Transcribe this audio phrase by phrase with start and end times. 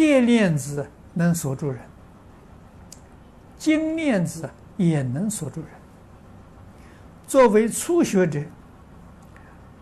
[0.00, 1.78] 铁链子能锁住人，
[3.58, 5.68] 金链子也能锁住人。
[7.26, 8.42] 作为初学者，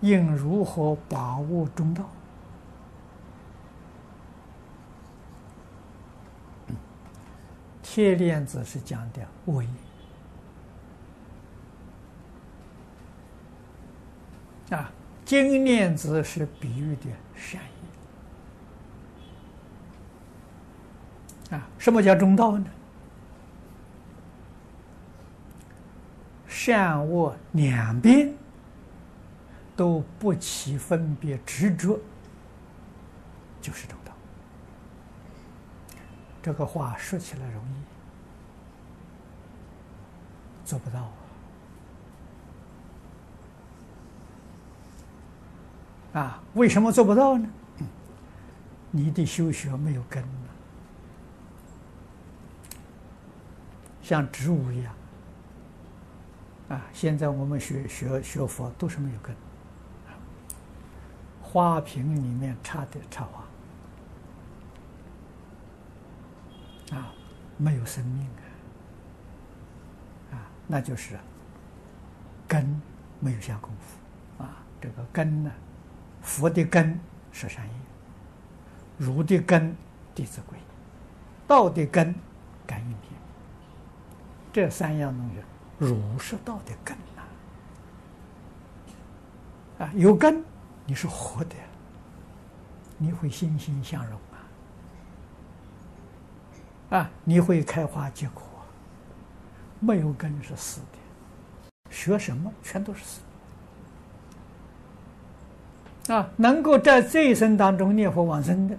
[0.00, 2.08] 应如何把握中道？
[7.82, 9.68] 铁链子是讲的恶业
[14.70, 14.90] 啊，
[15.26, 17.02] 金链子是比喻的
[17.34, 17.68] 善业
[21.50, 21.66] 啊。
[21.78, 22.66] 什么叫中道呢？
[26.48, 28.32] 善恶两边
[29.76, 31.98] 都不起分别执着，
[33.60, 34.12] 就是中道。
[36.42, 37.74] 这个话说起来容易，
[40.64, 41.10] 做不到
[46.14, 46.20] 啊！
[46.20, 47.48] 啊，为什么做不到呢？
[48.90, 50.24] 你的修学没有根，
[54.06, 54.94] 像植物一样
[56.68, 56.80] 啊！
[56.92, 59.34] 现在我们学学学佛都是没有根，
[61.42, 63.44] 花瓶里面插的插花。
[66.96, 67.12] 啊，
[67.56, 68.24] 没有生命
[70.30, 70.38] 啊！
[70.38, 71.18] 啊，那就是
[72.46, 72.80] 根
[73.18, 74.62] 没有下功夫啊。
[74.80, 75.50] 这个根呢，
[76.22, 76.96] 佛的根
[77.32, 77.72] 是善业，
[78.98, 79.74] 儒的根
[80.14, 80.56] 弟子规，
[81.48, 82.14] 道的根
[82.64, 83.10] 感应篇。
[84.56, 85.34] 这三样东西，
[85.78, 87.22] 儒释道的根呐。
[89.84, 90.42] 啊，有根
[90.86, 91.54] 你是活的，
[92.96, 94.18] 你会欣欣向荣。
[96.88, 98.42] 啊，你会开花结果，
[99.78, 100.96] 没有根是死的。
[101.90, 103.20] 学什么全都是死。
[106.14, 108.74] 啊，能够在这一生当中念佛往生的，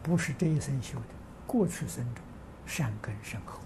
[0.00, 1.06] 不是这一生修的，
[1.44, 2.22] 过去生中
[2.66, 3.58] 善根深厚。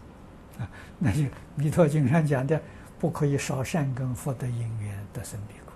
[0.59, 0.69] 啊，
[0.99, 1.23] 那就
[1.55, 2.61] 《弥陀经》上讲的，
[2.99, 5.72] 不可以少善根福德因缘得生彼国。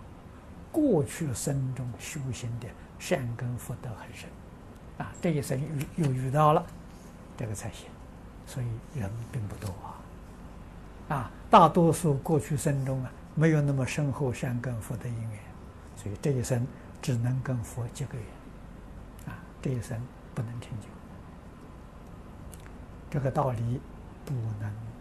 [0.73, 2.67] 过去生中修行的
[2.99, 4.29] 善根福德很深，
[4.99, 5.61] 啊，这一生
[5.97, 6.65] 又又遇到了。
[7.37, 7.89] 这个才行，
[8.45, 8.67] 所以
[8.99, 9.69] 人并不多
[11.09, 15.39] 啊，啊，大多数过去生中啊，没有那么深厚善根福德因缘，
[15.97, 16.67] 所以这一生
[17.01, 18.27] 只能跟佛结个缘，
[19.35, 19.99] 啊，这一生
[20.35, 20.87] 不能成就，
[23.11, 23.81] 这个道理
[24.25, 25.00] 不能。